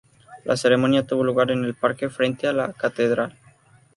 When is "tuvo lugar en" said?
1.05-1.63